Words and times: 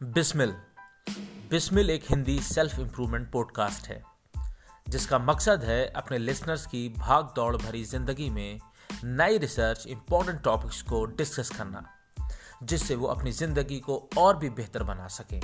बिस्मिल। 0.00 0.50
बिस्मिल 1.50 1.90
एक 1.90 2.04
Hindi 2.10 2.38
self 2.38 2.78
improvement 2.78 3.30
podcast 3.30 3.86
है, 3.88 4.02
जिसका 4.88 5.18
मकसद 5.18 5.62
है 5.64 5.86
अपने 5.96 6.18
लिसनर्स 6.18 6.66
की 6.66 6.88
भाग 6.88 7.32
दौड़ 7.36 7.56
भरी 7.56 7.82
ज़िंदगी 7.84 8.28
में 8.30 8.58
नई 9.04 9.38
रिसर्च 9.38 9.86
इम्पोर्टेंट 9.86 10.42
टॉपिक्स 10.42 10.82
को 10.82 11.04
डिस्कस 11.06 11.50
करना, 11.50 11.84
जिससे 12.62 12.94
वो 12.94 13.06
अपनी 13.06 13.32
ज़िंदगी 13.32 13.78
को 13.80 13.96
और 14.18 14.36
भी 14.36 14.50
बेहतर 14.50 14.82
बना 14.82 15.06
सकें। 15.08 15.40